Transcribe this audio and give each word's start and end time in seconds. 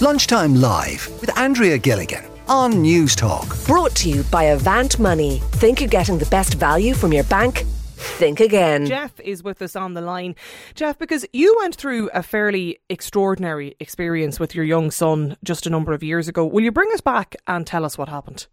Lunchtime 0.00 0.54
Live 0.54 1.08
with 1.20 1.36
Andrea 1.36 1.76
Gilligan 1.76 2.24
on 2.46 2.74
Newstalk. 2.74 3.66
Brought 3.66 3.96
to 3.96 4.08
you 4.08 4.22
by 4.30 4.44
Avant 4.44 4.96
Money. 5.00 5.40
Think 5.54 5.80
you're 5.80 5.88
getting 5.88 6.18
the 6.18 6.26
best 6.26 6.54
value 6.54 6.94
from 6.94 7.12
your 7.12 7.24
bank? 7.24 7.64
Think 7.96 8.38
again. 8.38 8.86
Jeff 8.86 9.18
is 9.18 9.42
with 9.42 9.60
us 9.60 9.74
on 9.74 9.94
the 9.94 10.00
line. 10.00 10.36
Jeff, 10.76 10.96
because 11.00 11.26
you 11.32 11.56
went 11.58 11.74
through 11.74 12.10
a 12.14 12.22
fairly 12.22 12.78
extraordinary 12.88 13.74
experience 13.80 14.38
with 14.38 14.54
your 14.54 14.64
young 14.64 14.92
son 14.92 15.36
just 15.42 15.66
a 15.66 15.70
number 15.70 15.92
of 15.92 16.04
years 16.04 16.28
ago. 16.28 16.46
Will 16.46 16.62
you 16.62 16.70
bring 16.70 16.92
us 16.92 17.00
back 17.00 17.34
and 17.48 17.66
tell 17.66 17.84
us 17.84 17.98
what 17.98 18.08
happened? 18.08 18.46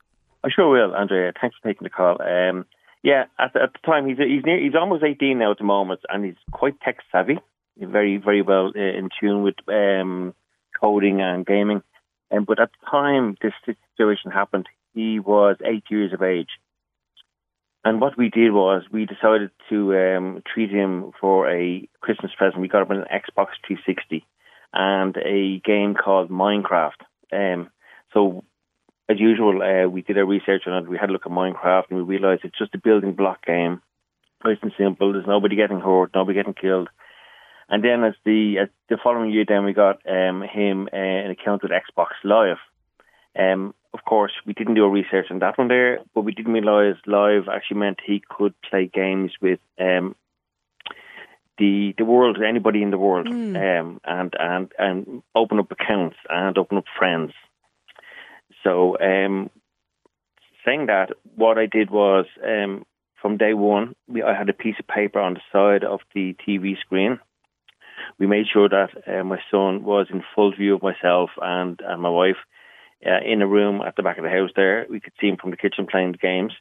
I 0.44 0.50
sure 0.50 0.72
will, 0.72 0.96
Andrea. 0.96 1.32
Thanks 1.40 1.58
for 1.62 1.70
taking 1.70 1.86
the 1.86 1.92
call. 1.92 2.20
Um, 2.24 2.66
yeah, 3.04 3.26
at 3.38 3.54
the, 3.54 3.62
at 3.62 3.74
the 3.74 3.86
time 3.86 4.08
he's 4.08 4.18
he's 4.18 4.44
near, 4.44 4.60
he's 4.60 4.74
almost 4.74 5.04
eighteen 5.04 5.38
now 5.38 5.52
at 5.52 5.60
the 5.60 5.64
moment, 5.64 6.00
and 6.10 6.26
he's 6.26 6.34
quite 6.52 6.82
tech 6.82 6.98
savvy. 7.12 7.38
Very 7.78 8.18
very 8.18 8.42
well 8.42 8.72
uh, 8.76 8.80
in 8.80 9.10
tune 9.22 9.44
with 9.44 9.56
um, 9.68 10.34
coding 10.86 11.22
and 11.22 11.46
gaming. 11.46 11.82
Um, 12.32 12.46
but 12.46 12.60
at 12.60 12.70
the 12.72 12.90
time 12.90 13.38
this 13.42 13.54
situation 13.98 14.32
happened, 14.32 14.68
he 14.94 15.20
was 15.20 15.58
eight 15.66 15.84
years 15.90 16.14
of 16.14 16.22
age. 16.22 16.50
And 17.84 18.02
what 18.02 18.18
we 18.18 18.30
did 18.30 18.52
was 18.52 18.84
we 18.92 19.06
decided 19.06 19.52
to 19.70 19.96
um, 19.96 20.42
treat 20.52 20.72
him 20.72 21.12
for 21.22 21.50
a 21.50 21.88
Christmas 22.02 22.32
present. 22.36 22.62
We 22.62 22.68
got 22.68 22.90
him 22.90 22.98
an 22.98 23.06
Xbox 23.14 23.50
360 23.68 24.26
and 24.74 25.16
a 25.18 25.60
game 25.64 25.94
called 25.94 26.30
Minecraft. 26.30 27.02
Um, 27.32 27.70
so, 28.14 28.44
as 29.08 29.20
usual, 29.20 29.62
uh, 29.62 29.88
we 29.88 30.02
did 30.02 30.18
our 30.18 30.26
research 30.26 30.64
on 30.66 30.84
it. 30.84 30.90
We 30.90 30.98
had 30.98 31.10
a 31.10 31.14
look 31.14 31.28
at 31.28 31.32
Minecraft 31.32 31.92
and 31.92 32.00
we 32.00 32.18
realised 32.18 32.42
it's 32.44 32.58
just 32.58 32.74
a 32.74 32.80
building 32.80 33.14
block 33.14 33.46
game. 33.46 33.82
Nice 34.44 34.58
and 34.64 34.72
simple. 34.78 35.14
There's 35.14 35.28
nobody 35.28 35.56
getting 35.56 35.80
hurt, 35.80 36.12
nobody 36.16 36.38
getting 36.38 36.56
killed. 36.56 36.90
And 37.70 37.84
then 37.84 38.04
as 38.04 38.14
the 38.24 38.60
as 38.60 38.70
the 38.90 38.98
following 39.04 39.32
year, 39.32 39.46
then 39.48 39.66
we 39.66 39.74
got 39.74 40.02
um, 40.08 40.42
him 40.44 40.88
uh, 40.94 40.96
an 40.96 41.32
account 41.32 41.64
with 41.64 41.72
Xbox 41.72 42.10
Live. 42.24 42.58
Um, 43.38 43.74
of 43.94 44.04
course, 44.06 44.32
we 44.46 44.54
didn't 44.54 44.76
do 44.76 44.84
a 44.86 44.90
research 44.90 45.28
on 45.32 45.40
that 45.40 45.58
one 45.58 45.68
there, 45.68 46.00
but 46.14 46.22
we 46.22 46.32
didn't 46.34 46.54
realise 46.54 46.98
Live 47.06 47.48
actually 47.48 47.80
meant 47.80 48.00
he 48.06 48.22
could 48.30 48.54
play 48.70 48.90
games 48.94 49.32
with 49.42 49.60
um, 49.80 50.16
the 51.58 51.94
the 51.98 52.06
world, 52.06 52.38
anybody 52.42 52.82
in 52.82 52.92
the 52.92 52.98
world, 52.98 53.28
Mm. 53.28 53.80
um, 53.80 54.02
and 54.04 54.34
and 54.40 54.72
and 54.78 55.24
open 55.34 55.60
up 55.60 55.72
accounts 55.72 56.18
and 56.30 56.58
open 56.58 56.78
up 56.78 56.86
friends. 56.98 57.34
So, 58.64 58.98
um, 59.00 59.50
saying 60.66 60.88
that, 60.88 61.12
what 61.36 61.58
I 61.58 61.66
did 61.68 61.90
was 61.92 62.26
um, 62.44 62.86
from 63.22 63.38
day 63.38 63.54
one, 63.54 63.96
we, 64.08 64.24
I 64.24 64.34
had 64.36 64.50
a 64.50 64.54
piece 64.54 64.76
of 64.80 64.88
paper 64.88 65.20
on 65.20 65.36
the 65.36 65.42
side 65.52 65.84
of 65.84 66.02
the 66.14 66.36
TV 66.48 66.78
screen. 66.80 67.20
We 68.20 68.28
made 68.28 68.46
sure 68.52 68.70
that 68.70 68.90
uh, 69.08 69.24
my 69.24 69.40
son 69.52 69.84
was 69.84 70.08
in 70.12 70.24
full 70.34 70.54
view 70.56 70.76
of 70.76 70.84
myself 70.84 71.30
and, 71.42 71.80
and 71.84 72.02
my 72.02 72.10
wife 72.10 72.38
uh, 73.06 73.20
in 73.26 73.42
a 73.42 73.48
room 73.48 73.82
at 73.82 73.96
the 73.96 74.04
back 74.04 74.18
of 74.18 74.24
the 74.24 74.30
house 74.30 74.52
there. 74.56 74.86
We 74.90 75.00
could 75.00 75.14
see 75.20 75.28
him 75.28 75.38
from 75.38 75.52
the 75.52 75.58
kitchen 75.58 75.88
playing 75.90 76.14
the 76.14 76.18
games. 76.18 76.54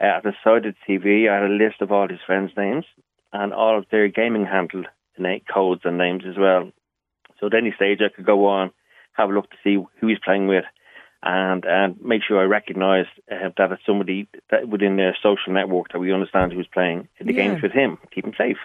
Uh, 0.00 0.16
at 0.16 0.22
the 0.22 0.32
side 0.42 0.66
of 0.66 0.74
the 0.74 0.98
TV, 0.98 1.28
I 1.28 1.34
had 1.42 1.50
a 1.50 1.54
list 1.54 1.80
of 1.80 1.92
all 1.92 2.08
his 2.08 2.20
friends' 2.26 2.52
names 2.56 2.84
and 3.32 3.52
all 3.52 3.78
of 3.78 3.86
their 3.90 4.08
gaming 4.08 4.46
handle 4.46 4.84
codes 5.52 5.82
and 5.84 5.98
names 5.98 6.24
as 6.26 6.36
well. 6.38 6.70
So 7.38 7.46
at 7.46 7.54
any 7.54 7.72
stage, 7.74 8.00
I 8.00 8.14
could 8.14 8.26
go 8.26 8.46
on, 8.46 8.70
have 9.12 9.30
a 9.30 9.32
look 9.32 9.50
to 9.50 9.56
see 9.62 9.76
who 10.00 10.06
he's 10.06 10.18
playing 10.24 10.46
with, 10.46 10.64
and 11.22 11.64
and 11.66 12.00
make 12.00 12.22
sure 12.26 12.40
I 12.40 12.44
recognise 12.44 13.06
uh, 13.30 13.50
that 13.56 13.72
it's 13.72 13.82
somebody 13.84 14.28
that 14.50 14.68
within 14.68 14.96
their 14.96 15.16
social 15.22 15.52
network 15.52 15.92
that 15.92 15.98
we 15.98 16.12
understand 16.12 16.52
who's 16.52 16.66
playing 16.66 17.08
the 17.18 17.32
Yeah. 17.32 17.48
games 17.48 17.62
with 17.62 17.72
him, 17.72 17.98
keep 18.10 18.24
him 18.24 18.34
safe. 18.36 18.56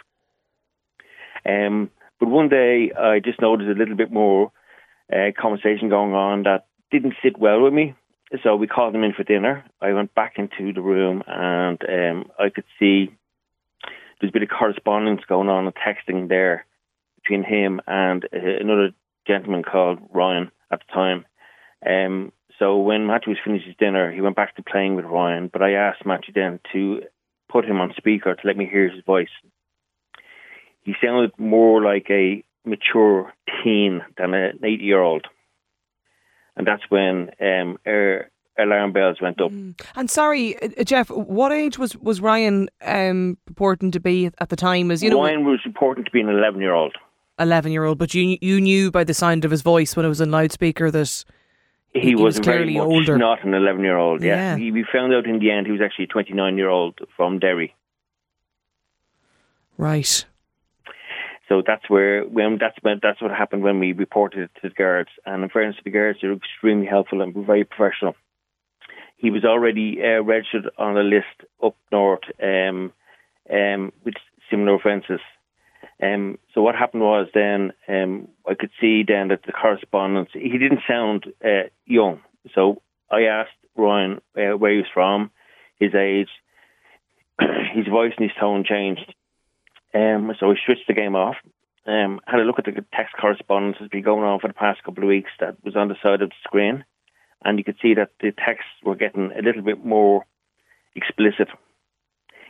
Um, 1.45 1.92
but 2.19 2.30
one 2.30 2.49
day 2.49 2.91
I 2.97 3.19
just 3.19 3.41
noticed 3.41 3.69
a 3.69 3.77
little 3.77 3.95
bit 3.95 4.11
more 4.11 4.52
uh, 5.11 5.31
conversation 5.39 5.89
going 5.89 6.13
on 6.13 6.44
that 6.44 6.67
didn't 6.91 7.16
sit 7.23 7.38
well 7.38 7.61
with 7.61 7.73
me. 7.73 7.95
So 8.44 8.55
we 8.55 8.67
called 8.67 8.95
him 8.95 9.03
in 9.03 9.13
for 9.13 9.23
dinner. 9.23 9.66
I 9.81 9.94
went 9.94 10.16
back 10.16 10.36
into 10.38 10.73
the 10.73 10.81
room 10.81 11.23
and 11.27 11.80
um, 11.88 12.31
I 12.39 12.49
could 12.49 12.64
see 12.80 13.14
there's 14.20 14.31
a 14.31 14.33
bit 14.33 14.43
of 14.43 14.49
correspondence 14.49 15.21
going 15.27 15.49
on 15.49 15.65
and 15.65 15.75
texting 15.75 16.27
there 16.27 16.65
between 17.21 17.43
him 17.43 17.81
and 17.87 18.25
uh, 18.25 18.59
another 18.59 18.92
gentleman 19.27 19.64
called 19.64 19.99
Ryan 20.14 20.52
at 20.71 20.80
the 20.80 20.93
time. 20.93 21.25
Um, 21.86 22.31
so 22.58 22.77
when 22.77 23.08
Matthew 23.08 23.31
was 23.31 23.39
finished 23.43 23.65
his 23.65 23.75
dinner, 23.77 24.11
he 24.11 24.21
went 24.21 24.36
back 24.36 24.55
to 24.55 24.64
playing 24.64 24.95
with 24.95 25.05
Ryan. 25.05 25.49
But 25.52 25.61
I 25.61 25.73
asked 25.73 26.05
Matthew 26.05 26.33
then 26.33 26.59
to 26.73 27.02
put 27.49 27.65
him 27.65 27.80
on 27.80 27.93
speaker 27.98 28.33
to 28.33 28.48
let 28.48 28.58
me 28.58 28.67
hear 28.70 28.89
his 28.89 29.04
voice. 29.04 29.30
He 30.86 30.94
sounded 31.04 31.32
more 31.38 31.84
like 31.84 32.08
a 32.10 32.44
mature 32.64 33.34
teen 33.64 34.02
than 34.18 34.34
an 34.34 34.60
eight-year-old, 34.64 35.28
and 36.56 36.66
that's 36.66 36.84
when 36.90 37.30
um, 37.42 37.78
our 37.86 38.30
alarm 38.58 38.94
bells 38.94 39.18
went 39.22 39.42
up. 39.42 39.52
And 39.96 40.10
sorry, 40.10 40.56
uh, 40.62 40.84
Jeff, 40.86 41.10
what 41.10 41.52
age 41.52 41.78
was, 41.78 41.98
was 41.98 42.22
Ryan 42.22 42.70
um, 42.82 43.38
purporting 43.46 43.92
to 43.92 44.00
be 44.00 44.32
at 44.40 44.48
the 44.50 44.56
time? 44.56 44.92
As 44.92 45.04
you 45.04 45.10
know, 45.10 45.22
Ryan 45.23 45.44
was 45.44 45.60
reporting 45.66 46.06
to 46.06 46.12
be 46.12 46.22
an 46.22 46.30
eleven-year-old. 46.30 46.96
eleven 47.40 47.72
year 47.72 47.84
old, 47.84 47.98
but 47.98 48.14
you 48.14 48.38
you 48.42 48.62
knew 48.62 48.92
by 48.92 49.04
the 49.04 49.14
sound 49.14 49.44
of 49.44 49.52
his 49.52 49.62
voice 49.62 49.96
when 49.96 50.06
it 50.06 50.10
was 50.10 50.22
in 50.22 50.32
loudspeaker 50.32 50.90
that 50.92 51.26
He, 51.94 52.00
He 52.02 52.16
was, 52.16 52.38
was 52.38 52.40
clearly 52.42 52.78
older. 52.80 53.17
not 53.17 53.44
an 53.44 53.54
11 53.54 53.82
year 53.84 53.98
old. 53.98 54.22
Yeah. 54.22 54.36
Yeah. 54.36 54.58
He, 54.58 54.72
we 54.72 54.86
found 54.94 55.14
out 55.14 55.26
in 55.26 55.40
the 55.40 55.50
end 55.52 55.66
he 55.66 55.72
was 55.72 55.82
actually 55.82 56.06
a 56.06 56.10
29 56.10 56.58
year 56.58 56.70
old 56.70 57.00
from 57.17 57.40
Derry. 57.40 57.73
right. 59.78 60.26
So 61.48 61.61
that's 61.66 61.89
where 61.89 62.23
when 62.23 62.58
that's 62.60 62.76
when 62.82 63.00
that's 63.02 63.22
what 63.22 63.32
happened 63.32 63.64
when 63.64 63.80
we 63.80 63.94
reported 63.94 64.44
it 64.44 64.52
to 64.61 64.70
the 64.70 64.73
guards. 64.73 65.10
And 65.26 65.44
in 65.44 65.50
fairness 65.50 65.78
to 65.78 65.83
the 65.83 65.92
guards, 65.92 66.20
they 66.22 66.28
were 66.28 66.36
extremely 66.36 66.88
helpful 66.88 67.22
and 67.22 67.33
very 67.45 67.64
professional. 67.64 68.16
He 69.17 69.30
was 69.30 69.45
already 69.45 70.00
uh, 70.02 70.23
registered 70.23 70.70
on 70.78 70.98
a 70.98 71.04
list 71.04 71.50
up 71.64 71.76
north 71.92 72.23
um, 72.42 72.92
um, 73.52 73.94
with 74.04 74.16
similar 74.50 74.76
offences. 74.76 75.22
Um, 76.02 76.39
so 76.54 76.61
what 76.61 76.76
happened 76.76 77.04
was 77.04 77.28
then 77.34 77.72
um, 77.88 78.28
I 78.48 78.55
could 78.55 78.72
see 78.82 79.04
then 79.08 79.30
that 79.30 79.44
the 79.45 79.52
correspondence 79.52 80.30
he 80.34 80.58
didn't 80.58 80.82
sound 80.88 81.26
uh, 81.44 81.70
young. 81.86 82.22
So 82.54 82.82
I 83.10 83.23
asked 83.23 83.52
Ryan 83.76 84.22
uh, 84.38 84.58
where 84.58 84.72
he 84.72 84.78
was 84.78 84.88
from, 84.94 85.32
his 85.80 85.94
age, 85.94 86.30
his 87.73 87.88
voice 87.88 88.14
and 88.17 88.30
his 88.30 88.38
tone 88.39 88.66
changed. 88.67 89.14
Um, 89.95 90.32
so 90.39 90.50
we 90.50 90.60
switched 90.66 90.88
the 90.88 90.94
game 90.94 91.16
off. 91.16 91.38
Um, 91.88 92.20
had 92.28 92.39
a 92.39 92.44
look 92.44 92.60
at 92.60 92.66
the 92.66 92.83
text 92.94 93.16
correspondence 93.20 93.78
that's 93.80 93.92
been 93.92 94.04
going 94.04 94.23
on 94.23 94.39
for 94.39 94.48
the 94.48 94.54
past 94.54 94.83
couple 94.83 95.04
of 95.04 95.08
weeks 95.08 95.32
that 95.39 95.64
was 95.64 95.76
on 95.76 95.88
the 95.88 95.95
side 96.04 96.22
of 96.22 96.30
the 96.30 96.36
screen, 96.44 96.83
and 97.44 97.58
you 97.58 97.64
could 97.64 97.78
see 97.82 97.94
that 97.94 98.10
the 98.20 98.32
texts 98.32 98.72
were 98.84 98.95
getting 98.95 99.32
a 99.32 99.42
little 99.42 99.61
bit 99.61 99.86
more 99.86 100.26
explicit. 100.95 101.48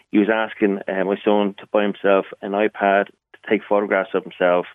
He 0.10 0.18
was 0.18 0.30
asking 0.34 0.80
uh, 0.88 1.04
my 1.04 1.18
son 1.24 1.56
to 1.60 1.68
buy 1.72 1.84
himself 1.84 2.26
an 2.42 2.54
iPad 2.54 3.08
to 3.08 3.50
take 3.50 3.62
photographs 3.68 4.12
of 4.14 4.24
himself 4.24 4.66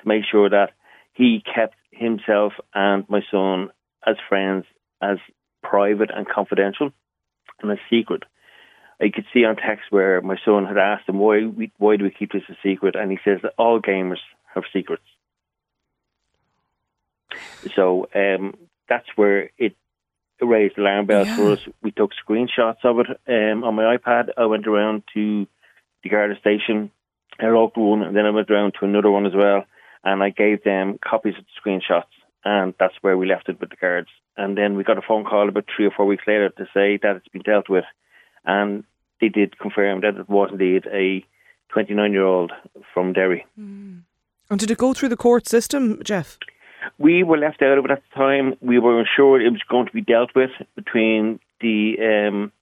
to 0.00 0.08
make 0.08 0.24
sure 0.30 0.50
that 0.50 0.72
he 1.14 1.42
kept 1.42 1.76
himself 1.90 2.52
and 2.74 3.08
my 3.08 3.22
son 3.30 3.70
as 4.06 4.16
friends 4.28 4.66
as 5.02 5.18
private 5.62 6.10
and 6.14 6.28
confidential 6.28 6.92
and 7.62 7.72
a 7.72 7.76
secret. 7.88 8.24
I 9.00 9.08
could 9.08 9.24
see 9.32 9.44
on 9.44 9.56
text 9.56 9.86
where 9.90 10.20
my 10.20 10.36
son 10.44 10.66
had 10.66 10.76
asked 10.76 11.08
him 11.08 11.18
why 11.18 11.46
we, 11.46 11.72
why 11.78 11.96
do 11.96 12.04
we 12.04 12.10
keep 12.10 12.32
this 12.32 12.42
a 12.48 12.56
secret, 12.62 12.96
and 12.96 13.10
he 13.10 13.18
says 13.24 13.38
that 13.42 13.54
all 13.58 13.80
gamers 13.80 14.18
have 14.54 14.64
secrets. 14.72 15.02
So 17.74 18.08
um, 18.14 18.56
that's 18.88 19.06
where 19.16 19.50
it 19.56 19.76
raised 20.40 20.78
alarm 20.78 21.06
bells 21.06 21.28
for 21.28 21.52
us. 21.52 21.60
We 21.82 21.92
took 21.92 22.10
screenshots 22.26 22.84
of 22.84 22.98
it 23.00 23.06
um, 23.28 23.64
on 23.64 23.74
my 23.74 23.96
iPad. 23.96 24.30
I 24.36 24.46
went 24.46 24.66
around 24.66 25.04
to 25.14 25.46
the 26.02 26.08
Garda 26.08 26.38
station, 26.38 26.90
a 27.38 27.46
local 27.46 27.90
one, 27.90 28.02
and 28.02 28.16
then 28.16 28.26
I 28.26 28.30
went 28.30 28.50
around 28.50 28.74
to 28.80 28.86
another 28.86 29.10
one 29.10 29.26
as 29.26 29.34
well, 29.34 29.64
and 30.04 30.22
I 30.22 30.30
gave 30.30 30.64
them 30.64 30.98
copies 30.98 31.34
of 31.38 31.44
the 31.44 31.70
screenshots, 31.70 32.04
and 32.44 32.74
that's 32.78 32.94
where 33.02 33.16
we 33.16 33.26
left 33.26 33.48
it 33.48 33.60
with 33.60 33.70
the 33.70 33.76
guards. 33.76 34.08
And 34.36 34.56
then 34.56 34.76
we 34.76 34.84
got 34.84 34.98
a 34.98 35.02
phone 35.06 35.24
call 35.24 35.48
about 35.48 35.66
three 35.74 35.86
or 35.86 35.90
four 35.90 36.06
weeks 36.06 36.24
later 36.26 36.48
to 36.50 36.64
say 36.74 36.98
that 37.02 37.16
it's 37.16 37.28
been 37.28 37.42
dealt 37.42 37.68
with, 37.68 37.84
and 38.44 38.84
they 39.20 39.28
did 39.28 39.58
confirm 39.58 40.00
that 40.00 40.16
it 40.16 40.28
was 40.28 40.50
indeed 40.52 40.86
a 40.92 41.24
29 41.72 42.12
year 42.12 42.24
old 42.24 42.52
from 42.92 43.12
Derry. 43.12 43.46
And 44.50 44.58
did 44.58 44.70
it 44.70 44.78
go 44.78 44.92
through 44.92 45.10
the 45.10 45.16
court 45.16 45.46
system, 45.46 46.00
Jeff? 46.02 46.38
We 46.98 47.22
were 47.22 47.38
left 47.38 47.62
out 47.62 47.78
of 47.78 47.84
it 47.84 47.90
at 47.90 48.02
the 48.02 48.16
time. 48.16 48.54
We 48.60 48.78
were 48.78 49.00
assured 49.00 49.42
it 49.42 49.50
was 49.50 49.62
going 49.68 49.86
to 49.86 49.92
be 49.92 50.00
dealt 50.00 50.34
with 50.34 50.50
between 50.74 51.38
the 51.60 51.96
um, 52.00 52.52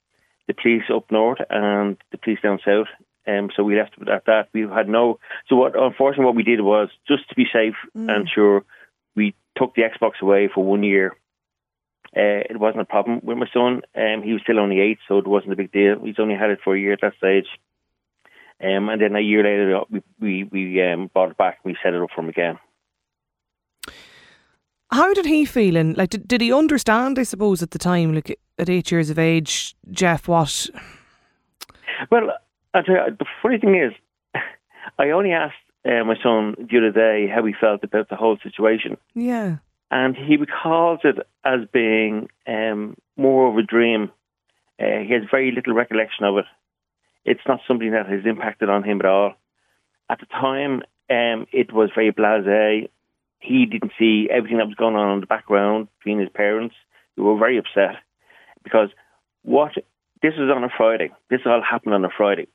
the 0.46 0.54
police 0.54 0.82
up 0.92 1.10
north 1.10 1.38
and 1.50 1.96
the 2.10 2.18
police 2.18 2.40
down 2.42 2.58
south. 2.64 2.88
Um, 3.26 3.50
so 3.54 3.62
we 3.62 3.76
left 3.76 3.94
it 4.00 4.08
at 4.08 4.24
that. 4.26 4.48
We 4.52 4.62
had 4.62 4.88
no. 4.88 5.18
So 5.48 5.56
what? 5.56 5.80
Unfortunately, 5.80 6.24
what 6.24 6.34
we 6.34 6.42
did 6.42 6.60
was 6.62 6.88
just 7.06 7.28
to 7.28 7.34
be 7.34 7.46
safe 7.52 7.76
and 7.94 8.28
sure, 8.28 8.64
we 9.14 9.34
took 9.56 9.74
the 9.74 9.82
Xbox 9.82 10.20
away 10.20 10.48
for 10.52 10.64
one 10.64 10.82
year. 10.82 11.16
Uh, 12.16 12.42
it 12.50 12.58
wasn't 12.58 12.80
a 12.80 12.86
problem 12.86 13.20
with 13.22 13.36
my 13.38 13.46
son. 13.52 13.82
Um, 13.94 14.22
he 14.22 14.32
was 14.32 14.42
still 14.42 14.58
only 14.58 14.80
eight, 14.80 14.98
so 15.06 15.18
it 15.18 15.26
wasn't 15.26 15.52
a 15.52 15.56
big 15.56 15.70
deal. 15.72 16.00
He's 16.04 16.18
only 16.18 16.34
had 16.34 16.50
it 16.50 16.60
for 16.64 16.74
a 16.74 16.80
year 16.80 16.94
at 16.94 17.00
that 17.02 17.16
stage. 17.18 17.46
Um, 18.62 18.88
and 18.88 19.00
then 19.00 19.14
a 19.14 19.20
year 19.20 19.44
later, 19.44 19.80
we 19.90 20.02
we, 20.18 20.44
we 20.44 20.82
um, 20.82 21.10
bought 21.12 21.30
it 21.30 21.36
back. 21.36 21.58
and 21.62 21.72
We 21.72 21.78
set 21.82 21.94
it 21.94 22.02
up 22.02 22.10
for 22.14 22.22
him 22.22 22.28
again. 22.28 22.58
how 24.90 25.12
did 25.14 25.26
he 25.26 25.44
feel? 25.44 25.76
And 25.76 25.96
like, 25.96 26.10
did, 26.10 26.26
did 26.26 26.40
he 26.40 26.52
understand? 26.52 27.18
I 27.18 27.22
suppose 27.24 27.62
at 27.62 27.70
the 27.72 27.78
time, 27.78 28.14
like 28.14 28.38
at 28.58 28.70
eight 28.70 28.90
years 28.90 29.10
of 29.10 29.18
age, 29.18 29.76
Jeff, 29.90 30.26
what? 30.28 30.68
Well, 32.10 32.30
I 32.74 32.82
tell 32.82 32.94
you, 32.94 33.16
the 33.18 33.26
funny 33.42 33.58
thing 33.58 33.74
is, 33.76 33.92
I 34.98 35.10
only 35.10 35.32
asked 35.32 35.56
uh, 35.84 36.04
my 36.04 36.16
son 36.22 36.54
the 36.58 36.78
other 36.78 36.90
day 36.90 37.28
how 37.32 37.44
he 37.44 37.52
felt 37.52 37.84
about 37.84 38.08
the 38.08 38.16
whole 38.16 38.38
situation. 38.42 38.96
Yeah. 39.14 39.58
And 39.90 40.16
he 40.16 40.36
recalls 40.36 41.00
it 41.04 41.16
as 41.44 41.60
being 41.72 42.28
um, 42.46 42.96
more 43.16 43.48
of 43.48 43.56
a 43.56 43.62
dream. 43.62 44.10
Uh, 44.78 45.00
he 45.06 45.14
has 45.14 45.22
very 45.30 45.50
little 45.50 45.74
recollection 45.74 46.24
of 46.24 46.38
it. 46.38 46.44
It's 47.24 47.46
not 47.46 47.60
something 47.66 47.92
that 47.92 48.06
has 48.06 48.26
impacted 48.26 48.68
on 48.68 48.84
him 48.84 49.00
at 49.00 49.06
all. 49.06 49.34
At 50.10 50.20
the 50.20 50.26
time, 50.26 50.82
um, 51.10 51.46
it 51.52 51.72
was 51.72 51.90
very 51.94 52.12
blasé. 52.12 52.88
He 53.40 53.66
didn't 53.66 53.92
see 53.98 54.28
everything 54.30 54.58
that 54.58 54.66
was 54.66 54.74
going 54.74 54.96
on 54.96 55.14
in 55.14 55.20
the 55.20 55.26
background 55.26 55.88
between 55.98 56.20
his 56.20 56.28
parents, 56.34 56.74
who 57.16 57.24
were 57.24 57.38
very 57.38 57.58
upset 57.58 57.96
because 58.62 58.90
what 59.42 59.72
this 60.22 60.34
was 60.36 60.50
on 60.54 60.64
a 60.64 60.68
Friday. 60.76 61.10
This 61.30 61.40
all 61.46 61.62
happened 61.62 61.94
on 61.94 62.04
a 62.04 62.10
Friday, 62.16 62.48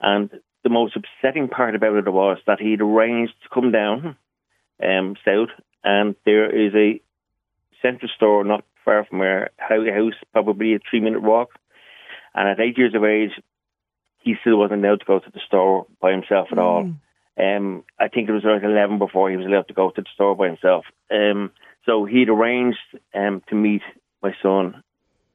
and 0.00 0.30
the 0.62 0.70
most 0.70 0.96
upsetting 0.96 1.48
part 1.48 1.74
about 1.74 1.96
it 1.96 2.12
was 2.12 2.38
that 2.46 2.60
he'd 2.60 2.80
arranged 2.80 3.34
to 3.42 3.48
come 3.52 3.72
down 3.72 4.16
um, 4.82 5.16
south, 5.24 5.50
and 5.84 6.14
there 6.24 6.50
is 6.50 6.74
a 6.74 7.00
central 7.82 8.10
store 8.14 8.44
not 8.44 8.64
far 8.84 9.04
from 9.04 9.18
where 9.18 9.50
our 9.58 9.92
house, 9.92 10.14
probably 10.32 10.74
a 10.74 10.78
three 10.90 11.00
minute 11.00 11.22
walk. 11.22 11.50
And 12.34 12.48
at 12.48 12.60
eight 12.60 12.78
years 12.78 12.94
of 12.94 13.04
age, 13.04 13.32
he 14.18 14.34
still 14.40 14.58
wasn't 14.58 14.84
allowed 14.84 15.00
to 15.00 15.06
go 15.06 15.18
to 15.18 15.30
the 15.30 15.40
store 15.46 15.86
by 16.00 16.12
himself 16.12 16.48
at 16.52 16.58
mm. 16.58 16.62
all. 16.62 16.92
Um, 17.38 17.84
I 17.98 18.08
think 18.08 18.28
it 18.28 18.32
was 18.32 18.44
around 18.44 18.64
11 18.64 18.98
before 18.98 19.30
he 19.30 19.36
was 19.36 19.46
allowed 19.46 19.68
to 19.68 19.74
go 19.74 19.90
to 19.90 20.00
the 20.00 20.08
store 20.14 20.36
by 20.36 20.46
himself. 20.46 20.84
Um, 21.10 21.52
so 21.86 22.04
he'd 22.04 22.28
arranged 22.28 22.78
um, 23.14 23.42
to 23.48 23.54
meet 23.54 23.82
my 24.22 24.34
son 24.42 24.82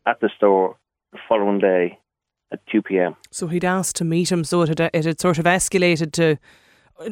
at 0.05 0.19
the 0.19 0.29
store 0.37 0.77
the 1.11 1.17
following 1.27 1.59
day 1.59 1.97
at 2.51 2.65
2 2.67 2.83
p.m. 2.83 3.15
So 3.31 3.47
he'd 3.47 3.65
asked 3.65 3.95
to 3.97 4.05
meet 4.05 4.31
him, 4.31 4.43
so 4.43 4.61
it 4.61 4.69
had, 4.69 4.91
it 4.93 5.05
had 5.05 5.19
sort 5.19 5.39
of 5.39 5.45
escalated 5.45 6.11
to. 6.13 6.37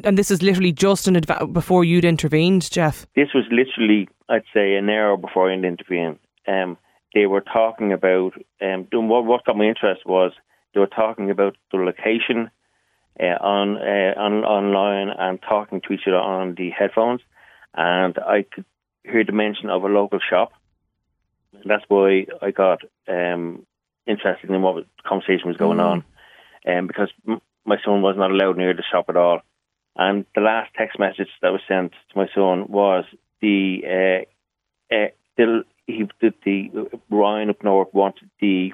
And 0.05 0.17
this 0.17 0.31
is 0.31 0.41
literally 0.41 0.71
just 0.71 1.07
an 1.07 1.17
adv- 1.17 1.51
before 1.51 1.83
you'd 1.83 2.05
intervened, 2.05 2.71
Jeff. 2.71 3.05
This 3.15 3.33
was 3.33 3.43
literally, 3.51 4.07
I'd 4.29 4.43
say, 4.53 4.75
an 4.75 4.89
hour 4.89 5.17
before 5.17 5.51
I'd 5.51 5.63
intervened. 5.63 6.19
Um, 6.47 6.77
they 7.13 7.25
were 7.25 7.41
talking 7.41 7.91
about, 7.91 8.33
um, 8.61 8.87
what, 8.91 9.25
what 9.25 9.45
got 9.45 9.57
my 9.57 9.65
interest 9.65 10.05
was 10.05 10.31
they 10.73 10.79
were 10.79 10.87
talking 10.87 11.29
about 11.29 11.55
the 11.71 11.77
location 11.77 12.49
uh, 13.19 13.37
on, 13.41 13.77
uh, 13.77 14.13
on 14.17 14.43
online 14.43 15.09
and 15.09 15.39
talking 15.41 15.81
to 15.81 15.93
each 15.93 16.07
other 16.07 16.17
on 16.17 16.55
the 16.55 16.69
headphones, 16.71 17.21
and 17.75 18.17
I 18.17 18.43
could 18.43 18.65
hear 19.03 19.23
the 19.23 19.31
mention 19.31 19.69
of 19.69 19.83
a 19.83 19.87
local 19.87 20.19
shop. 20.19 20.53
And 21.53 21.69
That's 21.69 21.83
why 21.87 22.25
I 22.41 22.51
got 22.51 22.81
um, 23.07 23.65
interested 24.07 24.49
in 24.49 24.61
what 24.61 24.75
the 24.75 24.85
conversation 25.07 25.47
was 25.47 25.57
going 25.57 25.77
mm. 25.77 25.85
on, 25.85 26.03
um, 26.67 26.87
because 26.87 27.09
m- 27.27 27.41
my 27.65 27.77
son 27.85 28.01
was 28.01 28.15
not 28.17 28.31
allowed 28.31 28.57
near 28.57 28.73
the 28.73 28.83
shop 28.91 29.05
at 29.09 29.17
all. 29.17 29.41
And 29.95 30.25
the 30.33 30.41
last 30.41 30.71
text 30.75 30.97
message 30.97 31.29
that 31.41 31.51
was 31.51 31.61
sent 31.67 31.91
to 31.91 32.17
my 32.17 32.27
son 32.33 32.65
was 32.67 33.05
the 33.41 34.25
uh, 34.91 34.95
uh, 34.95 35.07
the, 35.37 35.63
he 35.85 36.07
did 36.19 36.33
the 36.43 36.89
Ryan 37.09 37.49
up 37.49 37.63
north 37.63 37.93
wanted 37.93 38.29
the 38.39 38.73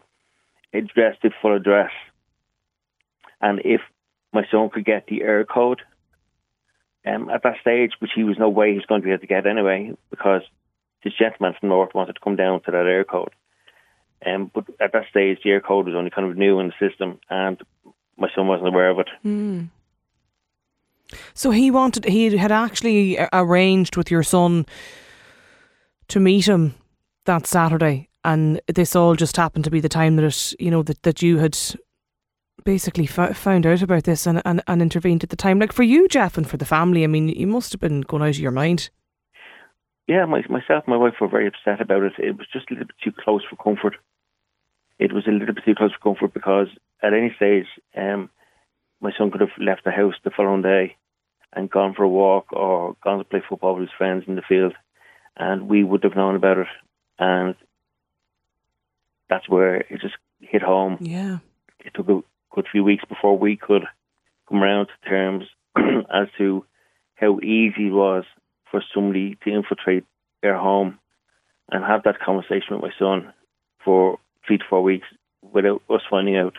address, 0.73 1.17
the 1.21 1.31
full 1.41 1.55
address, 1.55 1.91
and 3.41 3.59
if 3.65 3.81
my 4.31 4.43
son 4.49 4.69
could 4.69 4.85
get 4.85 5.07
the 5.07 5.21
Eircode. 5.21 5.79
Um, 7.05 7.29
at 7.29 7.43
that 7.43 7.55
stage, 7.61 7.93
which 7.99 8.11
he 8.13 8.25
was 8.25 8.37
no 8.37 8.49
way 8.49 8.71
he 8.71 8.75
was 8.75 8.85
going 8.85 9.01
to 9.01 9.05
be 9.05 9.11
able 9.11 9.21
to 9.21 9.27
get 9.27 9.47
anyway, 9.47 9.95
because 10.09 10.41
this 11.03 11.13
gentleman 11.17 11.55
from 11.57 11.69
North 11.69 11.95
wanted 11.95 12.13
to 12.13 12.19
come 12.19 12.35
down 12.35 12.61
to 12.63 12.71
that 12.71 12.85
Eircode. 12.85 13.29
Um, 14.25 14.51
but 14.53 14.65
at 14.81 14.91
that 14.91 15.07
stage, 15.09 15.39
the 15.43 15.51
Eircode 15.51 15.85
was 15.85 15.95
only 15.95 16.09
kind 16.09 16.29
of 16.29 16.37
new 16.37 16.59
in 16.59 16.67
the 16.67 16.89
system, 16.89 17.19
and 17.29 17.59
my 18.17 18.29
son 18.35 18.47
wasn't 18.47 18.67
aware 18.67 18.89
of 18.89 18.99
it. 18.99 19.07
Mm. 19.25 19.69
So 21.33 21.51
he 21.51 21.71
wanted, 21.71 22.05
he 22.05 22.37
had 22.37 22.51
actually 22.51 23.17
arranged 23.33 23.97
with 23.97 24.11
your 24.11 24.23
son 24.23 24.65
to 26.07 26.19
meet 26.19 26.47
him 26.47 26.75
that 27.25 27.47
Saturday, 27.47 28.09
and 28.23 28.59
this 28.67 28.95
all 28.95 29.15
just 29.15 29.37
happened 29.37 29.63
to 29.65 29.71
be 29.71 29.79
the 29.79 29.89
time 29.89 30.15
that 30.15 30.25
it, 30.25 30.53
you 30.59 30.71
know, 30.71 30.83
that, 30.83 31.03
that 31.03 31.21
you 31.21 31.37
had 31.37 31.57
basically 32.63 33.07
f- 33.07 33.37
found 33.37 33.65
out 33.65 33.81
about 33.81 34.03
this 34.03 34.27
and, 34.27 34.41
and, 34.45 34.61
and 34.67 34.81
intervened 34.81 35.23
at 35.23 35.29
the 35.29 35.35
time. 35.35 35.59
Like 35.59 35.73
for 35.73 35.83
you, 35.83 36.07
Jeff, 36.07 36.37
and 36.37 36.47
for 36.47 36.57
the 36.57 36.65
family, 36.65 37.03
I 37.03 37.07
mean, 37.07 37.29
you 37.29 37.47
must 37.47 37.71
have 37.71 37.81
been 37.81 38.01
going 38.01 38.23
out 38.23 38.29
of 38.29 38.39
your 38.39 38.51
mind. 38.51 38.89
Yeah, 40.07 40.25
my, 40.25 40.41
myself 40.49 40.85
and 40.85 40.87
my 40.87 40.97
wife 40.97 41.15
were 41.21 41.27
very 41.27 41.47
upset 41.47 41.81
about 41.81 42.03
it. 42.03 42.13
It 42.17 42.37
was 42.37 42.47
just 42.51 42.69
a 42.69 42.73
little 42.73 42.87
bit 42.87 42.95
too 43.03 43.11
close 43.11 43.43
for 43.47 43.55
comfort. 43.55 43.95
It 44.97 45.13
was 45.13 45.27
a 45.27 45.31
little 45.31 45.53
bit 45.53 45.63
too 45.63 45.75
close 45.75 45.91
for 45.93 45.99
comfort 46.15 46.33
because 46.33 46.67
at 47.01 47.13
any 47.13 47.31
stage, 47.35 47.67
um, 47.95 48.29
my 49.01 49.11
son 49.17 49.31
could 49.31 49.41
have 49.41 49.49
left 49.57 49.83
the 49.83 49.91
house 49.91 50.15
the 50.23 50.31
following 50.31 50.61
day 50.61 50.95
and 51.53 51.69
gone 51.69 51.93
for 51.93 52.03
a 52.03 52.09
walk 52.09 52.51
or 52.53 52.95
gone 53.03 53.17
to 53.17 53.23
play 53.23 53.41
football 53.47 53.75
with 53.75 53.83
his 53.83 53.97
friends 53.97 54.25
in 54.27 54.35
the 54.35 54.41
field, 54.41 54.73
and 55.37 55.67
we 55.67 55.83
would 55.83 56.03
have 56.03 56.15
known 56.15 56.35
about 56.35 56.57
it. 56.57 56.67
And 57.17 57.55
that's 59.29 59.49
where 59.49 59.77
it 59.77 60.01
just 60.01 60.15
hit 60.41 60.61
home. 60.61 60.97
Yeah, 61.01 61.39
it 61.79 61.93
took 61.93 62.09
a 62.09 62.21
good 62.51 62.65
few 62.71 62.83
weeks 62.83 63.03
before 63.07 63.37
we 63.37 63.55
could 63.55 63.83
come 64.47 64.63
around 64.63 64.87
to 64.87 65.09
terms 65.09 65.45
as 65.77 66.27
to 66.37 66.65
how 67.15 67.39
easy 67.39 67.87
it 67.87 67.93
was 67.93 68.23
for 68.71 68.83
somebody 68.93 69.37
to 69.43 69.49
infiltrate 69.49 70.05
their 70.41 70.57
home 70.57 70.99
and 71.71 71.83
have 71.83 72.03
that 72.03 72.19
conversation 72.19 72.71
with 72.71 72.81
my 72.81 72.91
son 72.97 73.33
for 73.83 74.17
three 74.45 74.57
to 74.57 74.63
four 74.69 74.81
weeks 74.81 75.07
without 75.41 75.81
us 75.89 76.01
finding 76.09 76.37
out. 76.37 76.55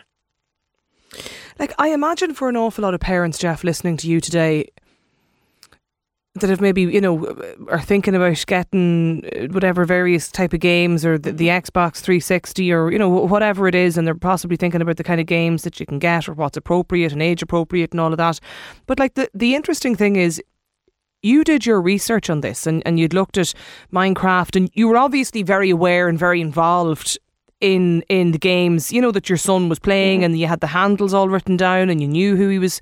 Like, 1.61 1.75
I 1.77 1.89
imagine 1.89 2.33
for 2.33 2.49
an 2.49 2.57
awful 2.57 2.81
lot 2.81 2.95
of 2.95 2.99
parents, 2.99 3.37
Jeff, 3.37 3.63
listening 3.63 3.95
to 3.97 4.07
you 4.07 4.19
today, 4.19 4.71
that 6.33 6.49
have 6.49 6.59
maybe 6.59 6.81
you 6.81 6.99
know 6.99 7.37
are 7.69 7.79
thinking 7.79 8.15
about 8.15 8.43
getting 8.47 9.23
uh, 9.25 9.45
whatever 9.49 9.85
various 9.85 10.31
type 10.31 10.53
of 10.53 10.59
games 10.59 11.05
or 11.05 11.19
the, 11.19 11.31
the, 11.31 11.49
Xbox 11.49 11.97
360 11.97 12.71
or 12.71 12.89
you 12.89 12.97
know 12.97 13.09
whatever 13.09 13.67
it 13.67 13.75
is 13.75 13.97
and 13.97 14.07
they're 14.07 14.15
possibly 14.15 14.55
thinking 14.55 14.81
about 14.81 14.95
the 14.95 15.03
kind 15.03 15.19
of 15.19 15.27
games 15.27 15.63
that 15.63 15.77
you 15.77 15.85
can 15.85 15.99
get 15.99 16.29
or 16.29 16.33
what's 16.33 16.55
appropriate 16.55 17.11
and 17.11 17.21
age 17.21 17.43
appropriate 17.43 17.91
and 17.91 17.99
all 17.99 18.13
of 18.13 18.17
that. 18.17 18.39
But 18.87 18.97
like 18.97 19.15
the 19.15 19.29
the 19.33 19.53
interesting 19.53 19.95
thing 19.95 20.15
is 20.15 20.41
you 21.21 21.43
did 21.43 21.65
your 21.65 21.81
research 21.81 22.29
on 22.29 22.39
this 22.39 22.65
and, 22.65 22.81
and 22.87 22.97
you'd 22.97 23.13
looked 23.13 23.37
at 23.37 23.53
Minecraft 23.93 24.55
and 24.55 24.71
you 24.73 24.87
were 24.87 24.97
obviously 24.97 25.43
very 25.43 25.69
aware 25.69 26.07
and 26.07 26.17
very 26.17 26.39
involved 26.41 27.19
in 27.61 28.01
in 28.09 28.31
the 28.31 28.37
games, 28.37 28.91
you 28.91 29.01
know, 29.01 29.11
that 29.11 29.29
your 29.29 29.37
son 29.37 29.69
was 29.69 29.79
playing 29.79 30.23
and 30.23 30.37
you 30.37 30.47
had 30.47 30.59
the 30.59 30.67
handles 30.67 31.13
all 31.13 31.29
written 31.29 31.57
down 31.57 31.89
and 31.89 32.01
you 32.01 32.07
knew 32.07 32.35
who 32.35 32.49
he 32.49 32.59
was 32.59 32.81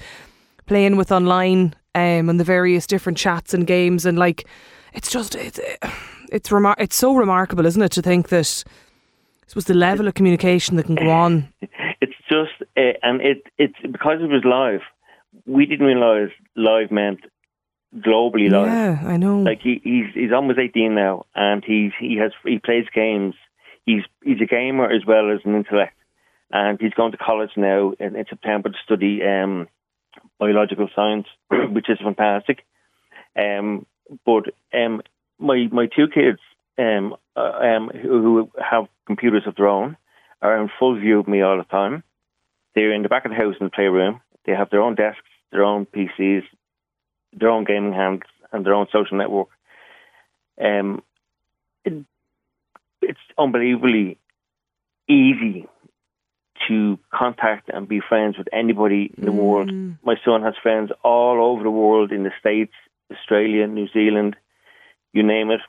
playing 0.66 0.98
with 0.98 1.12
online 1.12 1.76
um, 1.96 2.30
and 2.30 2.40
the 2.40 2.44
various 2.44 2.88
different 2.88 3.18
chats 3.18 3.54
and 3.54 3.68
games 3.68 4.06
and 4.06 4.18
like 4.18 4.48
it's 4.94 5.12
just 5.12 5.36
it's 5.36 5.60
it's 6.32 6.50
remar- 6.50 6.80
it's 6.80 6.96
so 6.96 7.16
remarkable, 7.16 7.66
isn't 7.66 7.82
it, 7.82 7.92
to 7.92 8.02
think 8.02 8.30
that 8.30 8.64
this 9.46 9.56
was 9.56 9.66
the 9.66 9.74
level 9.74 10.08
of 10.08 10.14
communication 10.14 10.78
that 10.78 10.86
can 10.86 10.96
go 10.96 11.10
on. 11.10 11.52
It's 12.02 12.14
just 12.30 12.62
uh, 12.78 12.94
and 13.04 13.20
it 13.20 13.44
it's 13.58 13.76
because 13.82 14.22
it 14.22 14.30
was 14.30 14.44
live. 14.46 14.80
We 15.46 15.66
didn't 15.66 15.86
realise 15.86 16.32
live 16.56 16.92
meant 16.92 17.20
globally 17.94 18.50
live. 18.50 18.68
Yeah, 18.68 19.02
I 19.06 19.18
know. 19.18 19.40
Like 19.40 19.60
he, 19.62 19.82
he's 19.84 20.06
he's 20.14 20.32
almost 20.32 20.60
eighteen 20.60 20.96
now, 20.96 21.26
and 21.36 21.62
he's 21.66 21.92
he 22.00 22.16
has 22.16 22.32
he 22.46 22.60
plays 22.60 22.86
games. 22.96 23.36
He's 23.90 24.04
he's 24.24 24.42
a 24.42 24.46
gamer 24.46 24.88
as 24.92 25.04
well 25.04 25.32
as 25.32 25.40
an 25.46 25.56
intellect, 25.56 25.98
and 26.52 26.80
he's 26.80 26.94
going 26.94 27.12
to 27.12 27.18
college 27.18 27.50
now 27.58 27.94
in, 28.00 28.16
in 28.16 28.26
September 28.30 28.70
to 28.70 28.78
study 28.84 29.22
um, 29.24 29.68
biological 30.38 30.90
science, 30.96 31.26
which 31.50 31.90
is 31.90 31.98
fantastic. 31.98 32.60
Um, 33.36 33.88
but 34.28 34.44
um, 34.74 35.02
my 35.40 35.68
my 35.72 35.88
two 35.88 36.08
kids 36.08 36.38
um, 36.78 37.16
uh, 37.36 37.40
um, 37.40 37.90
who, 37.90 38.22
who 38.22 38.52
have 38.64 38.88
computers 39.08 39.44
of 39.48 39.56
their 39.56 39.68
own 39.68 39.98
are 40.40 40.62
in 40.62 40.70
full 40.78 41.00
view 41.00 41.20
of 41.20 41.28
me 41.28 41.42
all 41.42 41.58
the 41.58 41.64
time. 41.64 42.04
They're 42.76 42.94
in 42.94 43.02
the 43.02 43.10
back 43.10 43.26
of 43.26 43.32
the 43.32 43.38
house 43.38 43.56
in 43.60 43.66
the 43.66 43.72
playroom. 43.72 44.22
They 44.46 44.54
have 44.54 44.70
their 44.70 44.82
own 44.82 44.94
desks, 44.94 45.22
their 45.52 45.64
own 45.64 45.88
PCs, 45.88 46.44
their 47.34 47.50
own 47.50 47.64
gaming 47.64 47.94
hands 47.94 48.22
and 48.52 48.64
their 48.64 48.76
own 48.76 48.86
social 48.92 49.18
network. 49.18 49.50
Um, 50.62 51.02
it's 53.02 53.20
unbelievably 53.38 54.18
easy 55.08 55.68
to 56.68 57.00
contact 57.14 57.70
and 57.74 57.88
be 57.88 58.02
friends 58.08 58.38
with 58.38 58.48
anybody 58.52 59.14
in 59.18 59.26
the 59.26 59.32
mm. 59.32 59.36
world. 59.36 59.72
My 60.04 60.16
son 60.26 60.44
has 60.44 60.54
friends 60.62 60.92
all 61.04 61.52
over 61.52 61.64
the 61.64 61.72
world 61.72 62.12
in 62.12 62.24
the 62.24 62.32
States, 62.40 62.74
Australia, 63.12 63.66
New 63.66 63.88
Zealand, 63.90 64.36
you 65.14 65.24
name 65.24 65.52
it. 65.52 65.62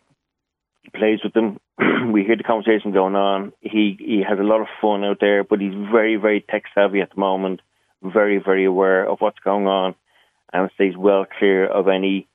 He 0.83 0.91
plays 0.91 1.21
with 1.23 1.33
them. 1.33 1.61
we 2.13 2.25
hear 2.25 2.37
the 2.37 2.43
conversation 2.43 2.93
going 2.93 3.15
on. 3.15 3.53
He 3.61 3.97
he 3.99 4.23
has 4.29 4.39
a 4.39 4.43
lot 4.43 4.61
of 4.61 4.67
fun 4.81 5.05
out 5.05 5.19
there, 5.21 5.45
but 5.45 5.61
he's 5.61 5.75
very, 5.75 6.17
very 6.17 6.41
tech 6.41 6.65
savvy 6.75 7.01
at 7.01 7.11
the 7.15 7.21
moment, 7.21 7.61
very, 8.03 8.39
very 8.39 8.65
aware 8.65 9.09
of 9.09 9.21
what's 9.21 9.39
going 9.39 9.67
on 9.67 9.95
and 10.53 10.71
stays 10.75 10.97
well 10.97 11.27
clear 11.39 11.67
of 11.67 11.89
any 11.89 12.27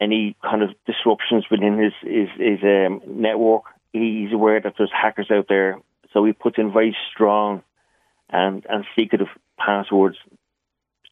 any 0.00 0.36
kind 0.42 0.62
of 0.62 0.70
disruptions 0.86 1.44
within 1.50 1.78
his 1.78 1.92
his, 2.02 2.28
his 2.38 2.58
um, 2.62 3.00
network. 3.06 3.64
He's 3.92 4.32
aware 4.32 4.60
that 4.60 4.74
there's 4.76 4.92
hackers 4.92 5.30
out 5.30 5.46
there, 5.48 5.78
so 6.12 6.24
he 6.24 6.32
puts 6.32 6.58
in 6.58 6.72
very 6.72 6.96
strong 7.12 7.62
and 8.30 8.64
and 8.68 8.84
secretive 8.96 9.28
passwords 9.58 10.18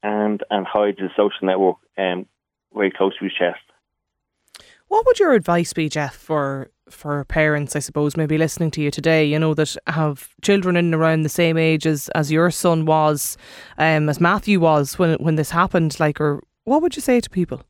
and 0.03 0.43
and 0.51 0.67
hides 0.67 1.01
his 1.01 1.11
social 1.17 1.47
network 1.47 1.77
um, 1.99 2.27
very 2.75 2.91
close 2.91 3.17
to 3.19 3.25
his 3.25 3.33
chest. 3.33 3.61
What 4.89 5.05
would 5.07 5.19
your 5.19 5.33
advice 5.33 5.73
be, 5.73 5.89
Jeff, 5.89 6.15
for 6.15 6.71
for 6.89 7.25
parents, 7.25 7.75
I 7.75 7.81
suppose, 7.81 8.17
maybe 8.17 8.39
listening 8.39 8.71
to 8.73 8.81
you 8.81 8.93
today, 8.93 9.25
you 9.25 9.39
know, 9.39 9.55
that 9.55 9.77
have 9.89 10.29
children 10.43 10.77
in 10.77 10.87
and 10.87 10.95
around 10.95 11.23
the 11.23 11.29
same 11.29 11.57
age 11.57 11.85
as, 11.85 12.09
as 12.11 12.31
your 12.31 12.51
son 12.53 12.85
was, 12.87 13.37
um, 13.79 14.09
as 14.09 14.21
Matthew 14.21 14.61
was 14.61 14.99
when 14.99 15.17
when 15.17 15.35
this 15.35 15.51
happened, 15.51 15.99
like, 15.99 16.21
or 16.21 16.43
what 16.65 16.83
would 16.83 16.95
you 16.95 17.03
say 17.03 17.21
to 17.21 17.31
people? 17.31 17.63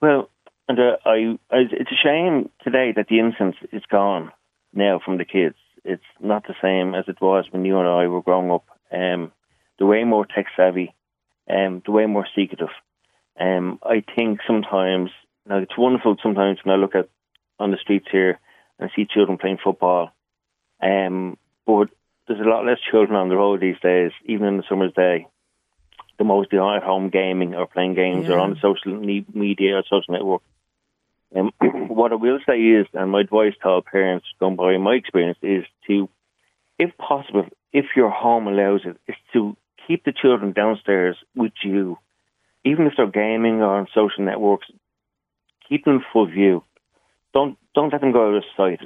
Well, 0.00 0.30
and 0.70 0.78
uh, 0.78 0.96
I, 1.04 1.36
I, 1.50 1.58
it's 1.72 1.90
a 1.90 1.96
shame 2.00 2.48
today 2.62 2.92
that 2.94 3.08
the 3.08 3.18
innocence 3.18 3.56
is 3.72 3.82
gone 3.90 4.30
now 4.72 5.00
from 5.04 5.18
the 5.18 5.24
kids. 5.24 5.56
It's 5.84 6.04
not 6.20 6.46
the 6.46 6.54
same 6.62 6.94
as 6.94 7.06
it 7.08 7.20
was 7.20 7.46
when 7.50 7.64
you 7.64 7.78
and 7.80 7.88
I 7.88 8.06
were 8.06 8.22
growing 8.22 8.52
up. 8.52 8.66
Um, 8.92 9.32
the 9.80 9.86
way 9.86 10.04
more 10.04 10.26
tech 10.26 10.46
savvy, 10.56 10.94
um, 11.48 11.82
the 11.84 11.90
way 11.90 12.06
more 12.06 12.26
secretive. 12.36 12.68
Um, 13.38 13.80
I 13.82 14.04
think 14.14 14.40
sometimes 14.46 15.10
now 15.48 15.58
it's 15.58 15.76
wonderful 15.76 16.16
sometimes 16.22 16.58
when 16.62 16.72
I 16.74 16.78
look 16.78 16.94
at 16.94 17.08
on 17.58 17.72
the 17.72 17.76
streets 17.78 18.06
here 18.12 18.38
and 18.78 18.90
see 18.94 19.06
children 19.06 19.38
playing 19.38 19.58
football. 19.64 20.12
Um, 20.80 21.36
but 21.66 21.88
there's 22.28 22.40
a 22.40 22.48
lot 22.48 22.64
less 22.64 22.78
children 22.90 23.16
on 23.16 23.28
the 23.28 23.36
road 23.36 23.60
these 23.60 23.80
days, 23.82 24.12
even 24.24 24.46
in 24.46 24.56
the 24.58 24.64
summer's 24.68 24.92
day. 24.92 25.26
The 26.18 26.24
most 26.24 26.52
are 26.52 26.76
at 26.76 26.84
home 26.84 27.08
gaming 27.10 27.54
or 27.56 27.66
playing 27.66 27.94
games 27.94 28.26
Yeah. 28.28 28.34
or 28.34 28.38
on 28.38 28.56
social 28.62 28.94
media 28.94 29.76
or 29.78 29.82
social 29.82 30.14
network. 30.14 30.42
Um, 31.36 31.50
what 31.88 32.12
I 32.12 32.16
will 32.16 32.38
say 32.46 32.58
is, 32.58 32.86
and 32.92 33.10
my 33.10 33.20
advice 33.20 33.54
to 33.62 33.68
all 33.68 33.82
parents, 33.82 34.26
going 34.38 34.56
by 34.56 34.76
my 34.78 34.94
experience, 34.94 35.38
is 35.42 35.64
to, 35.86 36.08
if 36.78 36.96
possible, 36.96 37.46
if 37.72 37.86
your 37.96 38.10
home 38.10 38.48
allows 38.48 38.82
it, 38.84 38.96
is 39.06 39.16
to 39.32 39.56
keep 39.86 40.04
the 40.04 40.12
children 40.12 40.52
downstairs 40.52 41.16
with 41.34 41.52
you, 41.62 41.98
even 42.64 42.86
if 42.86 42.94
they're 42.96 43.06
gaming 43.06 43.60
or 43.60 43.78
on 43.78 43.86
social 43.94 44.24
networks. 44.24 44.66
Keep 45.68 45.84
them 45.84 45.94
in 45.94 46.04
full 46.12 46.26
view. 46.26 46.64
Don't 47.32 47.56
don't 47.74 47.92
let 47.92 48.00
them 48.00 48.12
go 48.12 48.28
out 48.28 48.36
of 48.36 48.44
sight. 48.56 48.80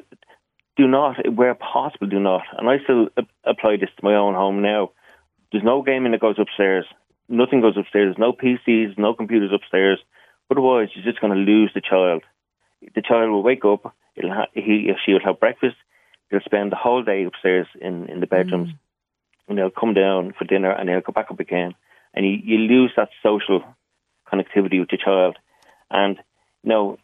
Do 0.77 0.87
not, 0.89 1.17
where 1.35 1.55
possible, 1.55 2.09
do 2.09 2.19
not. 2.19 2.43
And 2.59 2.69
I 2.69 2.79
still 2.83 3.09
apply 3.45 3.77
this 3.77 3.91
to 3.97 4.05
my 4.05 4.15
own 4.15 4.35
home 4.35 4.61
now. 4.61 4.91
There's 5.53 5.65
no 5.65 5.83
gaming 5.83 6.13
that 6.13 6.21
goes 6.21 6.37
upstairs. 6.39 6.85
Nothing 7.29 7.61
goes 7.61 7.77
upstairs. 7.79 8.17
No 8.19 8.33
PCs, 8.33 8.99
no 8.99 9.15
computers 9.15 9.53
upstairs. 9.55 10.01
Otherwise, 10.51 10.89
you're 10.95 11.05
just 11.05 11.21
going 11.21 11.33
to 11.33 11.39
lose 11.39 11.71
the 11.75 11.81
child. 11.81 12.23
The 12.95 13.03
child 13.03 13.31
will 13.31 13.43
wake 13.43 13.65
up. 13.65 13.95
It'll 14.17 14.33
ha- 14.33 14.47
he 14.55 14.91
or 14.91 14.97
she 15.05 15.13
will 15.13 15.25
have 15.25 15.41
breakfast. 15.41 15.77
They'll 16.31 16.41
spend 16.41 16.73
the 16.73 16.77
whole 16.77 17.03
day 17.03 17.25
upstairs 17.25 17.67
in, 17.81 18.09
in 18.09 18.21
the 18.21 18.27
bedrooms, 18.27 18.71
and 19.49 19.59
they'll 19.59 19.71
come 19.71 19.95
down 19.95 20.33
for 20.37 20.45
dinner, 20.45 20.71
and 20.71 20.89
they'll 20.89 21.01
go 21.01 21.13
back 21.13 21.31
up 21.31 21.41
again. 21.41 21.75
And 22.15 22.25
you, 22.25 22.39
you 22.43 22.59
lose 22.59 22.93
that 22.97 23.11
social 23.23 23.63
connectivity 24.31 24.81
with 24.81 24.91
your 24.91 25.01
child. 25.05 25.37
And 25.91 26.17
you 26.63 26.71
know, 26.71 26.99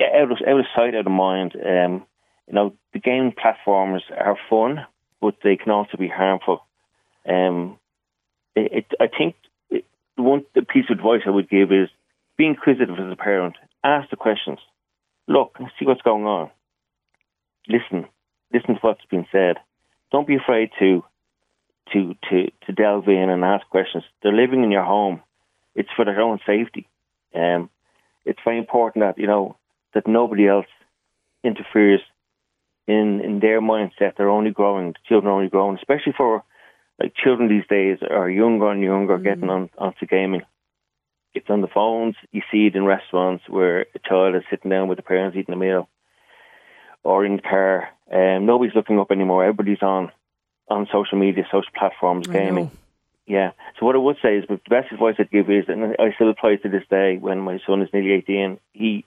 out 0.00 0.30
of 0.30 0.38
out 0.46 0.60
of 0.60 0.66
sight, 0.74 0.94
out 0.94 1.06
of 1.06 1.12
mind. 1.12 1.54
Um, 1.56 2.06
you 2.48 2.54
know, 2.54 2.74
the 2.92 2.98
gaming 2.98 3.32
platforms 3.32 4.02
are 4.16 4.36
fun, 4.50 4.84
but 5.20 5.36
they 5.42 5.56
can 5.56 5.70
also 5.70 5.96
be 5.96 6.08
harmful. 6.08 6.64
Um, 7.26 7.78
it, 8.54 8.72
it, 8.72 8.86
I 9.00 9.06
think 9.06 9.36
it, 9.70 9.84
the 10.16 10.22
one 10.22 10.44
piece 10.68 10.86
of 10.90 10.98
advice 10.98 11.22
I 11.26 11.30
would 11.30 11.48
give 11.48 11.72
is 11.72 11.88
be 12.36 12.46
inquisitive 12.46 12.98
as 12.98 13.12
a 13.12 13.16
parent. 13.16 13.56
Ask 13.84 14.10
the 14.10 14.16
questions. 14.16 14.58
Look, 15.26 15.56
and 15.58 15.68
see 15.78 15.86
what's 15.86 16.02
going 16.02 16.24
on. 16.24 16.50
Listen, 17.68 18.06
listen 18.52 18.74
to 18.74 18.80
what's 18.80 19.04
been 19.06 19.26
said. 19.32 19.56
Don't 20.10 20.26
be 20.26 20.36
afraid 20.36 20.70
to 20.78 21.04
to 21.92 22.14
to 22.30 22.50
to 22.66 22.72
delve 22.72 23.08
in 23.08 23.30
and 23.30 23.44
ask 23.44 23.66
questions. 23.68 24.04
They're 24.22 24.32
living 24.32 24.62
in 24.62 24.70
your 24.70 24.84
home. 24.84 25.22
It's 25.74 25.88
for 25.96 26.04
their 26.04 26.20
own 26.20 26.38
safety. 26.46 26.88
Um, 27.34 27.70
it's 28.24 28.38
very 28.44 28.58
important 28.58 29.04
that 29.04 29.18
you 29.18 29.26
know 29.26 29.56
that 29.94 30.06
nobody 30.06 30.46
else 30.48 30.66
interferes 31.42 32.00
in 32.86 33.20
in 33.20 33.40
their 33.40 33.60
mindset. 33.60 34.16
They're 34.16 34.28
only 34.28 34.50
growing. 34.50 34.92
The 34.92 34.98
children 35.08 35.32
are 35.32 35.36
only 35.36 35.48
growing, 35.48 35.76
especially 35.76 36.14
for 36.16 36.44
like 37.00 37.14
children 37.14 37.48
these 37.48 37.66
days 37.68 37.98
are 38.08 38.30
younger 38.30 38.70
and 38.70 38.82
younger 38.82 39.18
getting 39.18 39.50
on 39.50 39.70
onto 39.78 40.06
gaming. 40.06 40.42
It's 41.34 41.48
on 41.48 41.60
the 41.62 41.68
phones. 41.68 42.14
You 42.30 42.42
see 42.50 42.66
it 42.66 42.76
in 42.76 42.84
restaurants 42.84 43.44
where 43.48 43.86
a 43.94 43.98
child 44.06 44.36
is 44.36 44.42
sitting 44.50 44.70
down 44.70 44.88
with 44.88 44.96
the 44.96 45.02
parents 45.02 45.36
eating 45.36 45.54
a 45.54 45.58
meal, 45.58 45.88
or 47.02 47.24
in 47.24 47.36
the 47.36 47.42
car. 47.42 47.88
Um, 48.12 48.44
nobody's 48.46 48.74
looking 48.74 48.98
up 48.98 49.10
anymore. 49.10 49.44
Everybody's 49.44 49.82
on 49.82 50.12
on 50.68 50.86
social 50.92 51.18
media, 51.18 51.44
social 51.50 51.72
platforms, 51.76 52.26
gaming. 52.26 52.70
Yeah. 53.26 53.52
So 53.78 53.86
what 53.86 53.94
I 53.94 53.98
would 53.98 54.16
say 54.22 54.36
is, 54.36 54.44
the 54.48 54.60
best 54.68 54.92
advice 54.92 55.16
I'd 55.18 55.30
give 55.30 55.50
is, 55.50 55.64
and 55.68 55.96
I 55.98 56.12
still 56.14 56.30
apply 56.30 56.56
to 56.56 56.68
this 56.68 56.84
day 56.90 57.16
when 57.18 57.40
my 57.40 57.60
son 57.66 57.82
is 57.82 57.88
nearly 57.92 58.12
18, 58.12 58.58
he 58.72 59.04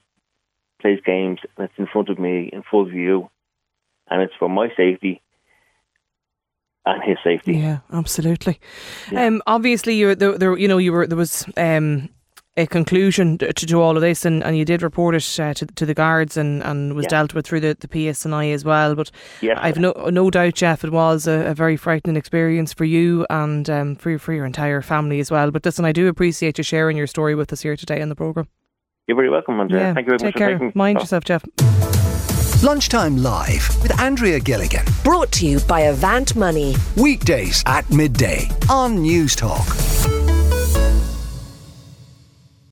plays 0.81 0.99
games 1.05 1.39
and 1.57 1.65
it's 1.65 1.77
in 1.77 1.87
front 1.87 2.09
of 2.09 2.19
me 2.19 2.49
in 2.51 2.63
full 2.69 2.85
view, 2.85 3.29
and 4.09 4.21
it's 4.21 4.33
for 4.39 4.49
my 4.49 4.69
safety 4.75 5.21
and 6.85 7.03
his 7.03 7.17
safety. 7.23 7.53
Yeah, 7.57 7.79
absolutely. 7.91 8.59
Yeah. 9.11 9.25
Um, 9.25 9.41
obviously, 9.47 9.95
you 9.95 10.15
there, 10.15 10.37
there, 10.37 10.57
you 10.57 10.67
know, 10.67 10.77
you 10.77 10.91
were 10.91 11.07
there 11.07 11.17
was 11.17 11.45
um 11.57 12.09
a 12.57 12.65
conclusion 12.65 13.37
to, 13.39 13.51
to 13.51 13.81
all 13.81 13.97
of 13.97 14.01
this, 14.01 14.23
and, 14.23 14.43
and 14.43 14.57
you 14.57 14.63
did 14.63 14.81
report 14.81 15.13
it 15.15 15.39
uh, 15.39 15.53
to 15.55 15.65
to 15.65 15.85
the 15.85 15.93
guards, 15.93 16.37
and, 16.37 16.63
and 16.63 16.93
was 16.95 17.03
Yeah. 17.05 17.09
dealt 17.09 17.33
with 17.33 17.45
through 17.45 17.59
the, 17.59 17.75
the 17.79 17.87
PSNI 17.87 18.53
as 18.53 18.63
well. 18.63 18.95
But 18.95 19.11
Yes. 19.41 19.59
I've 19.61 19.77
no 19.79 19.91
no 20.09 20.29
doubt, 20.31 20.53
Jeff, 20.55 20.83
it 20.83 20.91
was 20.91 21.27
a, 21.27 21.47
a 21.47 21.53
very 21.53 21.75
frightening 21.77 22.15
experience 22.15 22.71
for 22.73 22.85
you 22.85 23.25
and 23.29 23.69
um, 23.69 23.95
for 23.95 24.09
your, 24.11 24.19
for 24.19 24.31
your 24.33 24.45
entire 24.45 24.81
family 24.81 25.19
as 25.19 25.29
well. 25.29 25.51
But 25.51 25.65
listen, 25.65 25.85
I 25.85 25.91
do 25.91 26.07
appreciate 26.07 26.57
you 26.57 26.63
sharing 26.63 26.95
your 26.97 27.07
story 27.07 27.35
with 27.35 27.51
us 27.51 27.61
here 27.61 27.75
today 27.75 28.01
on 28.01 28.09
the 28.09 28.15
program. 28.15 28.47
You're 29.07 29.17
very 29.17 29.29
welcome, 29.29 29.59
Andrea. 29.59 29.93
Thank 29.93 30.07
you 30.07 30.11
very 30.11 30.19
take 30.19 30.35
much 30.35 30.39
care. 30.39 30.57
for 30.57 30.65
taking 30.65 30.71
Mind 30.79 30.97
oh. 30.97 31.01
yourself, 31.01 31.23
Jeff. 31.25 31.43
Lunchtime 32.63 33.17
Live 33.21 33.67
with 33.83 33.99
Andrea 33.99 34.39
Gilligan. 34.39 34.85
Brought 35.03 35.31
to 35.33 35.45
you 35.45 35.59
by 35.67 35.81
Avant 35.81 36.35
Money. 36.35 36.73
Weekdays 36.95 37.61
at 37.67 37.87
midday 37.91 38.47
on 38.69 38.97
Newstalk. 38.97 40.14